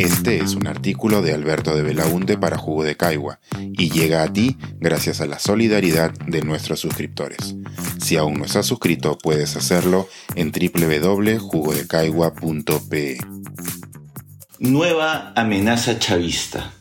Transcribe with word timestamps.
Este 0.00 0.38
es 0.38 0.54
un 0.54 0.66
artículo 0.66 1.20
de 1.20 1.34
Alberto 1.34 1.76
de 1.76 1.82
Belaunte 1.82 2.38
para 2.38 2.56
Jugo 2.56 2.84
de 2.84 2.96
Caigua 2.96 3.38
y 3.58 3.90
llega 3.90 4.22
a 4.22 4.32
ti 4.32 4.56
gracias 4.78 5.20
a 5.20 5.26
la 5.26 5.38
solidaridad 5.38 6.14
de 6.26 6.40
nuestros 6.40 6.80
suscriptores. 6.80 7.54
Si 8.00 8.16
aún 8.16 8.38
no 8.38 8.46
estás 8.46 8.64
suscrito, 8.64 9.18
puedes 9.18 9.56
hacerlo 9.56 10.08
en 10.36 10.52
www.jugodecaigua.pe. 10.52 13.18
Nueva 14.58 15.34
amenaza 15.36 15.98
chavista. 15.98 16.72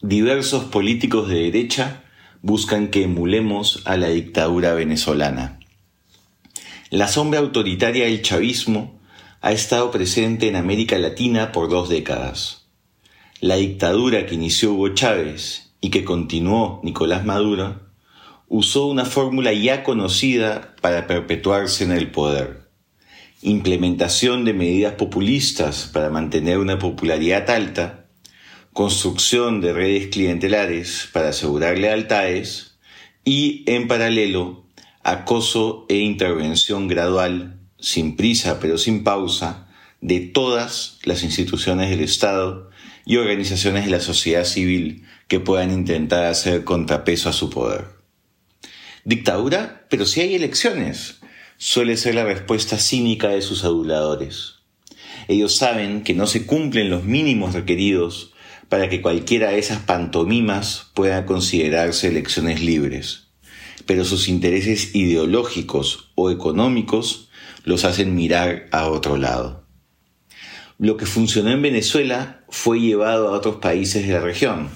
Diversos 0.00 0.64
políticos 0.64 1.28
de 1.28 1.42
derecha 1.42 2.04
buscan 2.40 2.88
que 2.88 3.02
emulemos 3.02 3.82
a 3.84 3.98
la 3.98 4.08
dictadura 4.08 4.72
venezolana. 4.72 5.60
La 6.88 7.08
sombra 7.08 7.40
autoritaria 7.40 8.06
del 8.06 8.22
chavismo 8.22 9.03
ha 9.44 9.52
estado 9.52 9.90
presente 9.90 10.48
en 10.48 10.56
América 10.56 10.96
Latina 10.96 11.52
por 11.52 11.68
dos 11.68 11.90
décadas. 11.90 12.64
La 13.40 13.56
dictadura 13.56 14.24
que 14.24 14.36
inició 14.36 14.72
Hugo 14.72 14.94
Chávez 14.94 15.74
y 15.82 15.90
que 15.90 16.02
continuó 16.02 16.80
Nicolás 16.82 17.26
Maduro 17.26 17.82
usó 18.48 18.86
una 18.86 19.04
fórmula 19.04 19.52
ya 19.52 19.82
conocida 19.82 20.74
para 20.80 21.06
perpetuarse 21.06 21.84
en 21.84 21.92
el 21.92 22.10
poder. 22.10 22.70
Implementación 23.42 24.46
de 24.46 24.54
medidas 24.54 24.94
populistas 24.94 25.90
para 25.92 26.08
mantener 26.08 26.56
una 26.56 26.78
popularidad 26.78 27.50
alta, 27.50 28.06
construcción 28.72 29.60
de 29.60 29.74
redes 29.74 30.06
clientelares 30.06 31.10
para 31.12 31.28
asegurar 31.28 31.76
lealtades 31.76 32.78
y, 33.26 33.62
en 33.66 33.88
paralelo, 33.88 34.64
acoso 35.02 35.84
e 35.90 35.96
intervención 35.96 36.88
gradual 36.88 37.60
sin 37.84 38.16
prisa 38.16 38.58
pero 38.60 38.78
sin 38.78 39.04
pausa, 39.04 39.68
de 40.00 40.20
todas 40.20 40.98
las 41.04 41.22
instituciones 41.22 41.90
del 41.90 42.00
Estado 42.00 42.70
y 43.06 43.16
organizaciones 43.16 43.84
de 43.84 43.90
la 43.90 44.00
sociedad 44.00 44.44
civil 44.44 45.04
que 45.28 45.40
puedan 45.40 45.70
intentar 45.70 46.24
hacer 46.24 46.64
contrapeso 46.64 47.28
a 47.28 47.32
su 47.32 47.50
poder. 47.50 47.86
Dictadura, 49.04 49.86
pero 49.90 50.06
si 50.06 50.22
hay 50.22 50.34
elecciones, 50.34 51.20
suele 51.58 51.96
ser 51.96 52.14
la 52.14 52.24
respuesta 52.24 52.78
cínica 52.78 53.28
de 53.28 53.42
sus 53.42 53.64
aduladores. 53.64 54.56
Ellos 55.28 55.56
saben 55.56 56.02
que 56.02 56.14
no 56.14 56.26
se 56.26 56.46
cumplen 56.46 56.90
los 56.90 57.04
mínimos 57.04 57.54
requeridos 57.54 58.32
para 58.68 58.88
que 58.88 59.02
cualquiera 59.02 59.50
de 59.50 59.58
esas 59.58 59.80
pantomimas 59.80 60.90
pueda 60.94 61.26
considerarse 61.26 62.08
elecciones 62.08 62.62
libres, 62.62 63.28
pero 63.86 64.04
sus 64.04 64.28
intereses 64.28 64.94
ideológicos 64.94 66.10
o 66.14 66.30
económicos 66.30 67.28
los 67.64 67.84
hacen 67.84 68.14
mirar 68.14 68.68
a 68.70 68.88
otro 68.88 69.16
lado. 69.16 69.66
Lo 70.78 70.96
que 70.96 71.06
funcionó 71.06 71.50
en 71.50 71.62
Venezuela 71.62 72.44
fue 72.48 72.80
llevado 72.80 73.28
a 73.28 73.32
otros 73.32 73.56
países 73.56 74.06
de 74.06 74.12
la 74.12 74.20
región, 74.20 74.68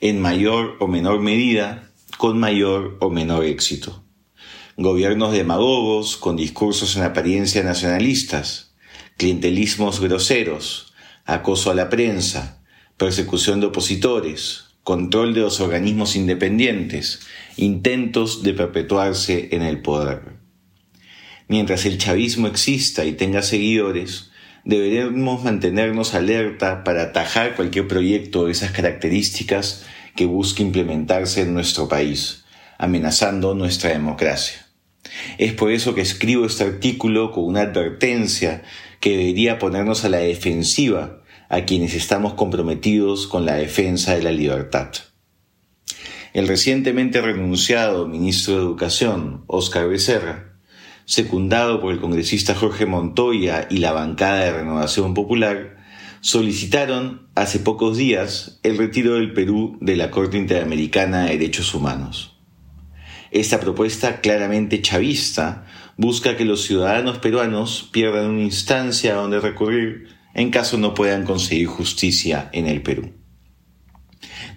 en 0.00 0.20
mayor 0.20 0.76
o 0.80 0.88
menor 0.88 1.20
medida, 1.20 1.90
con 2.18 2.38
mayor 2.38 2.98
o 3.00 3.10
menor 3.10 3.44
éxito. 3.44 4.04
Gobiernos 4.76 5.32
demagogos 5.32 6.16
con 6.16 6.36
discursos 6.36 6.96
en 6.96 7.04
apariencia 7.04 7.62
nacionalistas, 7.62 8.74
clientelismos 9.16 10.00
groseros, 10.00 10.94
acoso 11.24 11.70
a 11.70 11.74
la 11.74 11.88
prensa, 11.90 12.64
persecución 12.96 13.60
de 13.60 13.66
opositores, 13.66 14.64
control 14.82 15.34
de 15.34 15.42
los 15.42 15.60
organismos 15.60 16.16
independientes, 16.16 17.20
intentos 17.56 18.42
de 18.42 18.54
perpetuarse 18.54 19.50
en 19.52 19.62
el 19.62 19.80
poder. 19.82 20.41
Mientras 21.52 21.84
el 21.84 21.98
chavismo 21.98 22.46
exista 22.46 23.04
y 23.04 23.12
tenga 23.12 23.42
seguidores, 23.42 24.30
deberemos 24.64 25.44
mantenernos 25.44 26.14
alerta 26.14 26.82
para 26.82 27.02
atajar 27.02 27.56
cualquier 27.56 27.86
proyecto 27.86 28.46
de 28.46 28.52
esas 28.52 28.70
características 28.70 29.84
que 30.16 30.24
busque 30.24 30.62
implementarse 30.62 31.42
en 31.42 31.52
nuestro 31.52 31.88
país, 31.88 32.46
amenazando 32.78 33.54
nuestra 33.54 33.90
democracia. 33.90 34.66
Es 35.36 35.52
por 35.52 35.70
eso 35.70 35.94
que 35.94 36.00
escribo 36.00 36.46
este 36.46 36.64
artículo 36.64 37.32
con 37.32 37.44
una 37.44 37.60
advertencia 37.60 38.62
que 38.98 39.18
debería 39.18 39.58
ponernos 39.58 40.06
a 40.06 40.08
la 40.08 40.20
defensiva 40.20 41.20
a 41.50 41.66
quienes 41.66 41.94
estamos 41.94 42.32
comprometidos 42.32 43.26
con 43.26 43.44
la 43.44 43.56
defensa 43.56 44.14
de 44.14 44.22
la 44.22 44.32
libertad. 44.32 44.88
El 46.32 46.48
recientemente 46.48 47.20
renunciado 47.20 48.08
ministro 48.08 48.54
de 48.54 48.62
Educación, 48.62 49.44
Óscar 49.48 49.86
Becerra, 49.86 50.51
secundado 51.04 51.80
por 51.80 51.92
el 51.92 52.00
congresista 52.00 52.54
Jorge 52.54 52.86
Montoya 52.86 53.66
y 53.70 53.78
la 53.78 53.92
bancada 53.92 54.40
de 54.40 54.52
Renovación 54.52 55.14
Popular, 55.14 55.76
solicitaron 56.20 57.28
hace 57.34 57.58
pocos 57.58 57.96
días 57.96 58.60
el 58.62 58.78
retiro 58.78 59.14
del 59.14 59.32
Perú 59.32 59.76
de 59.80 59.96
la 59.96 60.10
Corte 60.10 60.38
Interamericana 60.38 61.24
de 61.24 61.32
Derechos 61.32 61.74
Humanos. 61.74 62.36
Esta 63.32 63.60
propuesta 63.60 64.20
claramente 64.20 64.82
chavista 64.82 65.66
busca 65.96 66.36
que 66.36 66.44
los 66.44 66.62
ciudadanos 66.62 67.18
peruanos 67.18 67.88
pierdan 67.92 68.30
una 68.30 68.42
instancia 68.42 69.12
a 69.12 69.16
donde 69.16 69.40
recurrir 69.40 70.08
en 70.34 70.50
caso 70.50 70.78
no 70.78 70.94
puedan 70.94 71.24
conseguir 71.24 71.66
justicia 71.66 72.50
en 72.52 72.66
el 72.66 72.82
Perú. 72.82 73.12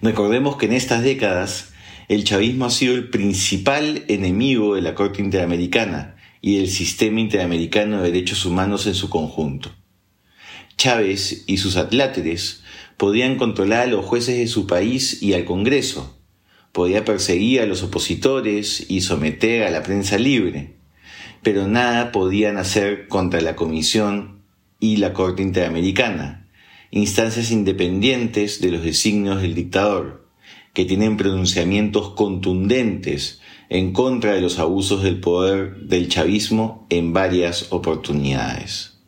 Recordemos 0.02 0.56
que 0.56 0.66
en 0.66 0.72
estas 0.72 1.02
décadas 1.02 1.72
el 2.08 2.24
chavismo 2.24 2.66
ha 2.66 2.70
sido 2.70 2.94
el 2.94 3.08
principal 3.08 4.04
enemigo 4.08 4.74
de 4.74 4.82
la 4.82 4.94
Corte 4.94 5.22
Interamericana 5.22 6.15
y 6.46 6.58
del 6.58 6.68
sistema 6.68 7.18
interamericano 7.18 7.96
de 7.96 8.12
derechos 8.12 8.46
humanos 8.46 8.86
en 8.86 8.94
su 8.94 9.10
conjunto. 9.10 9.72
Chávez 10.76 11.42
y 11.48 11.56
sus 11.56 11.76
atláteres 11.76 12.62
podían 12.96 13.34
controlar 13.34 13.80
a 13.80 13.86
los 13.88 14.04
jueces 14.04 14.38
de 14.38 14.46
su 14.46 14.68
país 14.68 15.20
y 15.20 15.32
al 15.32 15.44
Congreso, 15.44 16.16
podía 16.70 17.04
perseguir 17.04 17.62
a 17.62 17.66
los 17.66 17.82
opositores 17.82 18.86
y 18.88 19.00
someter 19.00 19.64
a 19.64 19.70
la 19.70 19.82
prensa 19.82 20.18
libre, 20.18 20.76
pero 21.42 21.66
nada 21.66 22.12
podían 22.12 22.58
hacer 22.58 23.08
contra 23.08 23.40
la 23.40 23.56
Comisión 23.56 24.42
y 24.78 24.98
la 24.98 25.12
Corte 25.14 25.42
Interamericana, 25.42 26.48
instancias 26.92 27.50
independientes 27.50 28.60
de 28.60 28.70
los 28.70 28.84
designios 28.84 29.42
del 29.42 29.56
dictador, 29.56 30.28
que 30.74 30.84
tienen 30.84 31.16
pronunciamientos 31.16 32.10
contundentes 32.10 33.40
en 33.68 33.92
contra 33.92 34.32
de 34.32 34.40
los 34.40 34.58
abusos 34.58 35.02
del 35.02 35.20
poder 35.20 35.76
del 35.76 36.08
chavismo 36.08 36.86
en 36.90 37.12
varias 37.12 37.72
oportunidades. 37.72 38.98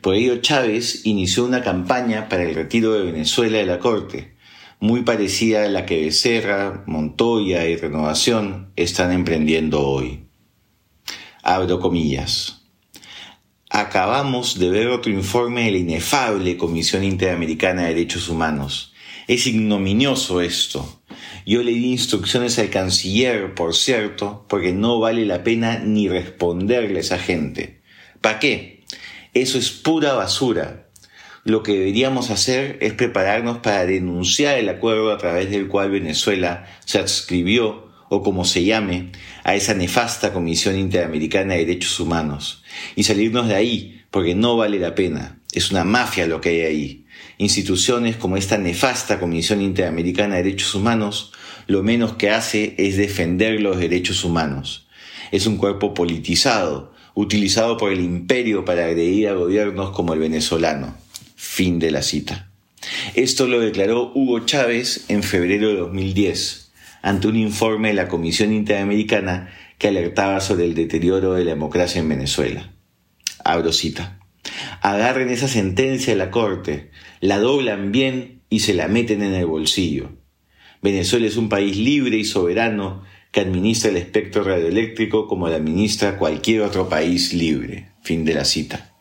Por 0.00 0.16
ello 0.16 0.36
Chávez 0.42 1.06
inició 1.06 1.44
una 1.44 1.62
campaña 1.62 2.28
para 2.28 2.42
el 2.42 2.54
retiro 2.54 2.92
de 2.92 3.10
Venezuela 3.10 3.58
de 3.58 3.66
la 3.66 3.78
Corte, 3.78 4.34
muy 4.80 5.02
parecida 5.02 5.64
a 5.64 5.68
la 5.68 5.86
que 5.86 6.02
Becerra, 6.02 6.84
Montoya 6.86 7.66
y 7.66 7.76
Renovación 7.76 8.72
están 8.76 9.12
emprendiendo 9.12 9.80
hoy. 9.80 10.24
Abro 11.42 11.80
comillas. 11.80 12.64
Acabamos 13.70 14.58
de 14.58 14.68
ver 14.70 14.88
otro 14.88 15.10
informe 15.10 15.64
de 15.64 15.70
la 15.72 15.78
inefable 15.78 16.56
Comisión 16.56 17.02
Interamericana 17.02 17.82
de 17.82 17.88
Derechos 17.88 18.28
Humanos. 18.28 18.92
Es 19.26 19.46
ignominioso 19.46 20.42
esto. 20.42 21.02
Yo 21.46 21.62
le 21.62 21.72
di 21.72 21.92
instrucciones 21.92 22.58
al 22.58 22.70
canciller, 22.70 23.54
por 23.54 23.74
cierto, 23.74 24.44
porque 24.48 24.72
no 24.72 24.98
vale 25.00 25.24
la 25.24 25.42
pena 25.42 25.78
ni 25.78 26.08
responderle 26.08 26.98
a 26.98 27.00
esa 27.00 27.18
gente. 27.18 27.80
¿Para 28.20 28.38
qué? 28.38 28.84
Eso 29.34 29.58
es 29.58 29.70
pura 29.70 30.14
basura. 30.14 30.88
Lo 31.44 31.62
que 31.62 31.72
deberíamos 31.72 32.30
hacer 32.30 32.78
es 32.80 32.94
prepararnos 32.94 33.58
para 33.58 33.84
denunciar 33.84 34.58
el 34.58 34.68
acuerdo 34.68 35.12
a 35.12 35.18
través 35.18 35.50
del 35.50 35.68
cual 35.68 35.90
Venezuela 35.90 36.66
se 36.86 36.98
adscribió, 36.98 37.90
o 38.08 38.22
como 38.22 38.44
se 38.44 38.64
llame, 38.64 39.12
a 39.42 39.54
esa 39.54 39.74
nefasta 39.74 40.32
Comisión 40.32 40.78
Interamericana 40.78 41.54
de 41.54 41.66
Derechos 41.66 42.00
Humanos, 42.00 42.62
y 42.96 43.02
salirnos 43.02 43.48
de 43.48 43.56
ahí, 43.56 44.02
porque 44.10 44.34
no 44.34 44.56
vale 44.56 44.78
la 44.78 44.94
pena. 44.94 45.40
Es 45.54 45.70
una 45.70 45.84
mafia 45.84 46.26
lo 46.26 46.40
que 46.40 46.50
hay 46.50 46.60
ahí 46.60 47.04
instituciones 47.38 48.16
como 48.16 48.36
esta 48.36 48.58
nefasta 48.58 49.18
Comisión 49.18 49.60
Interamericana 49.60 50.36
de 50.36 50.44
Derechos 50.44 50.74
Humanos 50.74 51.32
lo 51.66 51.82
menos 51.82 52.14
que 52.14 52.30
hace 52.30 52.74
es 52.76 52.96
defender 52.96 53.60
los 53.60 53.78
derechos 53.78 54.24
humanos. 54.24 54.86
Es 55.32 55.46
un 55.46 55.56
cuerpo 55.56 55.94
politizado, 55.94 56.92
utilizado 57.14 57.78
por 57.78 57.90
el 57.90 58.00
imperio 58.00 58.64
para 58.66 58.84
agredir 58.84 59.28
a 59.28 59.34
gobiernos 59.34 59.90
como 59.90 60.12
el 60.12 60.20
venezolano. 60.20 60.94
Fin 61.36 61.78
de 61.78 61.90
la 61.90 62.02
cita. 62.02 62.50
Esto 63.14 63.46
lo 63.46 63.60
declaró 63.60 64.12
Hugo 64.14 64.40
Chávez 64.40 65.06
en 65.08 65.22
febrero 65.22 65.68
de 65.68 65.76
2010, 65.76 66.72
ante 67.00 67.28
un 67.28 67.36
informe 67.36 67.88
de 67.88 67.94
la 67.94 68.08
Comisión 68.08 68.52
Interamericana 68.52 69.50
que 69.78 69.88
alertaba 69.88 70.40
sobre 70.40 70.66
el 70.66 70.74
deterioro 70.74 71.32
de 71.32 71.44
la 71.44 71.52
democracia 71.52 72.00
en 72.00 72.10
Venezuela. 72.10 72.70
Abro 73.42 73.72
cita. 73.72 74.18
Agarren 74.80 75.30
esa 75.30 75.48
sentencia 75.48 76.12
de 76.12 76.18
la 76.18 76.30
Corte, 76.30 76.90
la 77.20 77.38
doblan 77.38 77.92
bien 77.92 78.42
y 78.50 78.60
se 78.60 78.74
la 78.74 78.88
meten 78.88 79.22
en 79.22 79.34
el 79.34 79.46
bolsillo. 79.46 80.10
Venezuela 80.82 81.26
es 81.26 81.36
un 81.36 81.48
país 81.48 81.76
libre 81.76 82.18
y 82.18 82.24
soberano 82.24 83.02
que 83.30 83.40
administra 83.40 83.90
el 83.90 83.96
espectro 83.96 84.44
radioeléctrico 84.44 85.26
como 85.26 85.48
lo 85.48 85.54
administra 85.54 86.18
cualquier 86.18 86.60
otro 86.60 86.88
país 86.88 87.32
libre. 87.32 87.88
Fin 88.02 88.24
de 88.24 88.34
la 88.34 88.44
cita. 88.44 88.92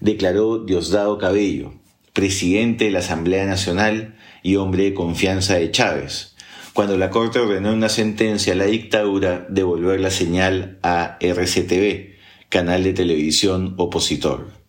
Declaró 0.00 0.64
Diosdado 0.64 1.18
Cabello, 1.18 1.74
presidente 2.12 2.86
de 2.86 2.92
la 2.92 3.00
Asamblea 3.00 3.44
Nacional 3.44 4.14
y 4.42 4.56
hombre 4.56 4.84
de 4.84 4.94
confianza 4.94 5.56
de 5.56 5.70
Chávez, 5.70 6.34
cuando 6.72 6.96
la 6.96 7.10
Corte 7.10 7.40
ordenó 7.40 7.72
una 7.72 7.88
sentencia 7.88 8.52
a 8.52 8.56
la 8.56 8.66
dictadura 8.66 9.46
devolver 9.50 10.00
la 10.00 10.10
señal 10.10 10.78
a 10.82 11.18
RCTV, 11.20 12.14
canal 12.48 12.84
de 12.84 12.92
televisión 12.92 13.74
opositor. 13.76 14.63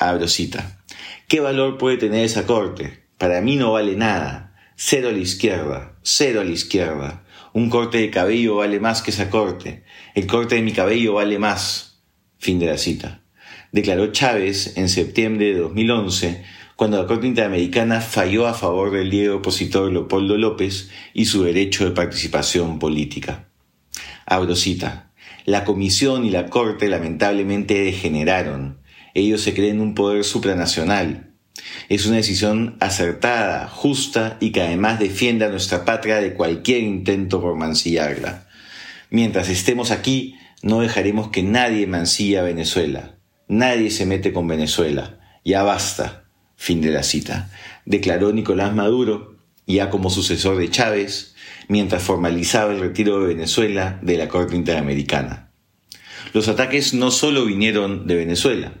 Abro 0.00 0.28
cita. 0.28 0.82
¿Qué 1.28 1.40
valor 1.40 1.76
puede 1.76 1.98
tener 1.98 2.24
esa 2.24 2.46
Corte? 2.46 3.04
Para 3.18 3.42
mí 3.42 3.56
no 3.56 3.72
vale 3.72 3.96
nada. 3.96 4.56
Cero 4.76 5.10
a 5.10 5.12
la 5.12 5.18
izquierda, 5.18 5.98
cero 6.02 6.40
a 6.40 6.44
la 6.44 6.52
izquierda. 6.52 7.22
Un 7.52 7.68
corte 7.68 7.98
de 7.98 8.10
cabello 8.10 8.56
vale 8.56 8.80
más 8.80 9.02
que 9.02 9.10
esa 9.10 9.28
corte. 9.28 9.84
El 10.14 10.26
corte 10.26 10.54
de 10.54 10.62
mi 10.62 10.72
cabello 10.72 11.12
vale 11.12 11.38
más. 11.38 12.00
Fin 12.38 12.58
de 12.58 12.64
la 12.64 12.78
cita. 12.78 13.20
Declaró 13.72 14.10
Chávez 14.10 14.78
en 14.78 14.88
septiembre 14.88 15.52
de 15.52 15.58
2011 15.58 16.44
cuando 16.76 16.96
la 16.96 17.06
Corte 17.06 17.26
Interamericana 17.26 18.00
falló 18.00 18.46
a 18.46 18.54
favor 18.54 18.90
del 18.90 19.10
líder 19.10 19.32
opositor 19.32 19.92
Leopoldo 19.92 20.38
López 20.38 20.88
y 21.12 21.26
su 21.26 21.42
derecho 21.42 21.84
de 21.84 21.90
participación 21.90 22.78
política. 22.78 23.50
Abro 24.24 24.56
cita. 24.56 25.12
La 25.44 25.64
Comisión 25.64 26.24
y 26.24 26.30
la 26.30 26.46
Corte 26.46 26.88
lamentablemente 26.88 27.84
degeneraron. 27.84 28.80
Ellos 29.14 29.40
se 29.40 29.54
creen 29.54 29.80
un 29.80 29.94
poder 29.94 30.24
supranacional. 30.24 31.32
Es 31.88 32.06
una 32.06 32.16
decisión 32.16 32.76
acertada, 32.80 33.68
justa 33.68 34.36
y 34.40 34.52
que 34.52 34.62
además 34.62 34.98
defienda 34.98 35.46
a 35.46 35.50
nuestra 35.50 35.84
patria 35.84 36.16
de 36.16 36.34
cualquier 36.34 36.82
intento 36.82 37.40
por 37.40 37.56
mancillarla. 37.56 38.46
Mientras 39.10 39.48
estemos 39.48 39.90
aquí, 39.90 40.36
no 40.62 40.80
dejaremos 40.80 41.28
que 41.28 41.42
nadie 41.42 41.86
mancille 41.86 42.38
a 42.38 42.42
Venezuela. 42.42 43.16
Nadie 43.48 43.90
se 43.90 44.06
mete 44.06 44.32
con 44.32 44.46
Venezuela. 44.46 45.18
Ya 45.44 45.62
basta. 45.62 46.24
Fin 46.56 46.80
de 46.80 46.90
la 46.90 47.02
cita. 47.02 47.50
Declaró 47.86 48.32
Nicolás 48.32 48.74
Maduro, 48.74 49.38
ya 49.66 49.90
como 49.90 50.10
sucesor 50.10 50.58
de 50.58 50.70
Chávez, 50.70 51.34
mientras 51.68 52.02
formalizaba 52.02 52.72
el 52.72 52.80
retiro 52.80 53.20
de 53.20 53.34
Venezuela 53.34 53.98
de 54.02 54.16
la 54.16 54.28
Corte 54.28 54.56
Interamericana. 54.56 55.50
Los 56.32 56.48
ataques 56.48 56.94
no 56.94 57.10
solo 57.10 57.44
vinieron 57.46 58.06
de 58.06 58.16
Venezuela. 58.16 58.74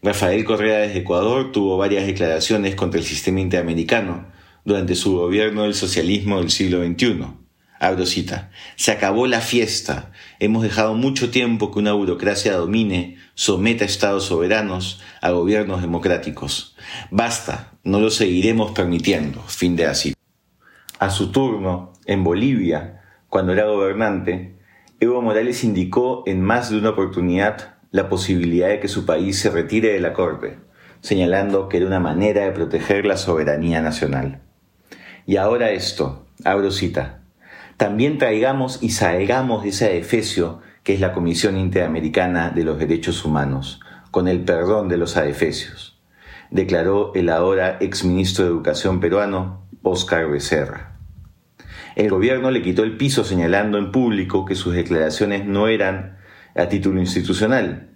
Rafael 0.00 0.44
Correa 0.44 0.78
desde 0.78 1.00
Ecuador 1.00 1.50
tuvo 1.50 1.76
varias 1.76 2.06
declaraciones 2.06 2.76
contra 2.76 3.00
el 3.00 3.06
sistema 3.06 3.40
interamericano 3.40 4.26
durante 4.64 4.94
su 4.94 5.16
gobierno 5.16 5.64
del 5.64 5.74
socialismo 5.74 6.38
del 6.38 6.50
siglo 6.50 6.84
XXI. 6.84 7.26
Abro 7.80 8.06
cita. 8.06 8.50
Se 8.76 8.92
acabó 8.92 9.26
la 9.26 9.40
fiesta. 9.40 10.12
Hemos 10.38 10.62
dejado 10.62 10.94
mucho 10.94 11.30
tiempo 11.30 11.72
que 11.72 11.80
una 11.80 11.92
burocracia 11.94 12.54
domine, 12.54 13.16
someta 13.34 13.84
a 13.84 13.86
estados 13.86 14.24
soberanos, 14.24 15.00
a 15.20 15.30
gobiernos 15.30 15.80
democráticos. 15.80 16.76
Basta, 17.10 17.72
no 17.82 17.98
lo 17.98 18.10
seguiremos 18.10 18.72
permitiendo. 18.72 19.42
Fin 19.42 19.74
de 19.74 19.92
cita. 19.94 20.18
A 21.00 21.10
su 21.10 21.30
turno, 21.32 21.92
en 22.06 22.22
Bolivia, 22.22 23.02
cuando 23.28 23.52
era 23.52 23.66
gobernante, 23.66 24.58
Evo 25.00 25.22
Morales 25.22 25.62
indicó 25.62 26.24
en 26.26 26.42
más 26.42 26.70
de 26.70 26.78
una 26.78 26.90
oportunidad 26.90 27.77
la 27.90 28.08
posibilidad 28.08 28.68
de 28.68 28.80
que 28.80 28.88
su 28.88 29.06
país 29.06 29.38
se 29.38 29.50
retire 29.50 29.92
de 29.92 30.00
la 30.00 30.12
Corte, 30.12 30.58
señalando 31.00 31.68
que 31.68 31.78
era 31.78 31.86
una 31.86 32.00
manera 32.00 32.44
de 32.44 32.52
proteger 32.52 33.06
la 33.06 33.16
soberanía 33.16 33.80
nacional. 33.80 34.42
Y 35.26 35.36
ahora 35.36 35.70
esto, 35.70 36.26
abro 36.44 36.70
cita, 36.70 37.20
también 37.76 38.18
traigamos 38.18 38.82
y 38.82 38.90
salgamos 38.90 39.62
de 39.62 39.68
ese 39.70 39.86
adefesio 39.86 40.60
que 40.82 40.94
es 40.94 41.00
la 41.00 41.12
Comisión 41.12 41.56
Interamericana 41.56 42.50
de 42.50 42.64
los 42.64 42.78
Derechos 42.78 43.24
Humanos, 43.24 43.80
con 44.10 44.26
el 44.26 44.40
perdón 44.40 44.88
de 44.88 44.96
los 44.96 45.16
adefesios, 45.16 46.00
declaró 46.50 47.12
el 47.14 47.28
ahora 47.28 47.76
exministro 47.80 48.44
de 48.44 48.50
Educación 48.50 49.00
peruano, 49.00 49.66
Oscar 49.82 50.28
Becerra. 50.28 50.96
El 51.94 52.10
gobierno 52.10 52.50
le 52.50 52.62
quitó 52.62 52.84
el 52.84 52.96
piso 52.96 53.24
señalando 53.24 53.78
en 53.78 53.92
público 53.92 54.44
que 54.44 54.54
sus 54.54 54.74
declaraciones 54.74 55.46
no 55.46 55.68
eran 55.68 56.17
a 56.58 56.68
título 56.68 57.00
institucional, 57.00 57.90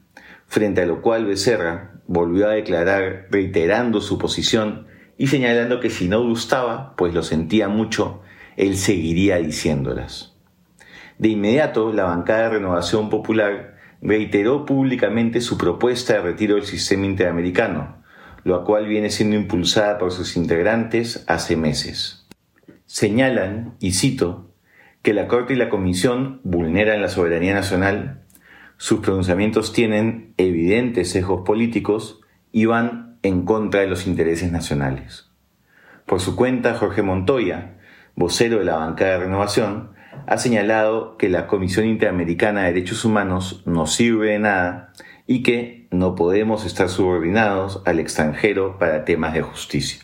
frente 0.46 0.82
a 0.82 0.86
lo 0.86 1.02
cual 1.02 1.26
Becerra 1.26 2.00
volvió 2.06 2.48
a 2.48 2.52
declarar 2.52 3.26
reiterando 3.30 4.00
su 4.00 4.18
posición 4.18 4.86
y 5.18 5.26
señalando 5.26 5.80
que 5.80 5.90
si 5.90 6.08
no 6.08 6.22
gustaba, 6.22 6.94
pues 6.96 7.12
lo 7.12 7.22
sentía 7.22 7.68
mucho, 7.68 8.22
él 8.56 8.76
seguiría 8.76 9.38
diciéndolas. 9.38 10.36
De 11.18 11.28
inmediato, 11.28 11.92
la 11.92 12.04
bancada 12.04 12.44
de 12.44 12.50
Renovación 12.50 13.10
Popular 13.10 13.76
reiteró 14.00 14.64
públicamente 14.64 15.40
su 15.40 15.58
propuesta 15.58 16.14
de 16.14 16.22
retiro 16.22 16.54
del 16.54 16.64
sistema 16.64 17.06
interamericano, 17.06 18.02
lo 18.44 18.64
cual 18.64 18.86
viene 18.86 19.10
siendo 19.10 19.36
impulsada 19.36 19.98
por 19.98 20.12
sus 20.12 20.36
integrantes 20.36 21.24
hace 21.26 21.56
meses. 21.56 22.28
Señalan, 22.86 23.74
y 23.80 23.92
cito, 23.92 24.52
que 25.02 25.14
la 25.14 25.26
Corte 25.26 25.54
y 25.54 25.56
la 25.56 25.68
Comisión 25.68 26.40
vulneran 26.44 27.02
la 27.02 27.08
soberanía 27.08 27.54
nacional, 27.54 28.21
sus 28.82 28.98
pronunciamientos 28.98 29.72
tienen 29.72 30.34
evidentes 30.38 31.12
sesgos 31.12 31.42
políticos 31.42 32.20
y 32.50 32.64
van 32.64 33.16
en 33.22 33.44
contra 33.44 33.82
de 33.82 33.86
los 33.86 34.08
intereses 34.08 34.50
nacionales. 34.50 35.30
Por 36.04 36.18
su 36.18 36.34
cuenta, 36.34 36.74
Jorge 36.74 37.02
Montoya, 37.02 37.76
vocero 38.16 38.58
de 38.58 38.64
la 38.64 38.78
bancada 38.78 39.12
de 39.12 39.18
renovación, 39.20 39.92
ha 40.26 40.36
señalado 40.36 41.16
que 41.16 41.28
la 41.28 41.46
Comisión 41.46 41.86
Interamericana 41.86 42.62
de 42.62 42.72
Derechos 42.72 43.04
Humanos 43.04 43.62
no 43.66 43.86
sirve 43.86 44.30
de 44.30 44.40
nada 44.40 44.92
y 45.28 45.44
que 45.44 45.86
no 45.92 46.16
podemos 46.16 46.66
estar 46.66 46.88
subordinados 46.88 47.84
al 47.86 48.00
extranjero 48.00 48.78
para 48.80 49.04
temas 49.04 49.32
de 49.32 49.42
justicia. 49.42 50.02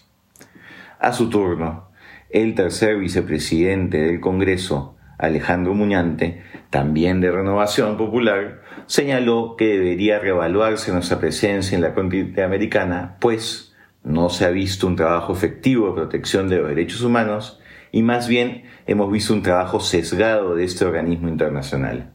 A 1.00 1.12
su 1.12 1.30
turno, 1.30 1.90
el 2.30 2.54
tercer 2.54 2.96
vicepresidente 2.96 3.98
del 3.98 4.20
Congreso, 4.20 4.97
Alejandro 5.18 5.74
Muñante, 5.74 6.42
también 6.70 7.20
de 7.20 7.30
Renovación 7.30 7.96
Popular, 7.96 8.62
señaló 8.86 9.56
que 9.56 9.66
debería 9.66 10.18
reevaluarse 10.18 10.92
nuestra 10.92 11.18
presencia 11.18 11.76
en 11.76 11.82
la 11.82 11.94
Corte 11.94 12.18
Interamericana, 12.18 13.16
pues 13.20 13.74
no 14.04 14.30
se 14.30 14.44
ha 14.44 14.50
visto 14.50 14.86
un 14.86 14.96
trabajo 14.96 15.32
efectivo 15.32 15.88
de 15.88 15.94
protección 15.94 16.48
de 16.48 16.58
los 16.58 16.68
derechos 16.68 17.02
humanos 17.02 17.60
y 17.90 18.02
más 18.02 18.28
bien 18.28 18.64
hemos 18.86 19.10
visto 19.10 19.34
un 19.34 19.42
trabajo 19.42 19.80
sesgado 19.80 20.54
de 20.54 20.64
este 20.64 20.84
organismo 20.84 21.28
internacional. 21.28 22.12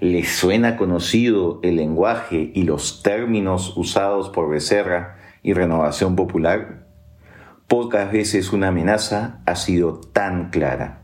¿Les 0.00 0.28
suena 0.28 0.76
conocido 0.76 1.60
el 1.62 1.76
lenguaje 1.76 2.52
y 2.54 2.62
los 2.62 3.02
términos 3.02 3.76
usados 3.76 4.28
por 4.28 4.48
Becerra 4.48 5.18
y 5.42 5.52
Renovación 5.52 6.16
Popular? 6.16 6.86
Pocas 7.68 8.12
veces 8.12 8.52
una 8.52 8.68
amenaza 8.68 9.40
ha 9.46 9.56
sido 9.56 10.00
tan 10.00 10.50
clara. 10.50 11.03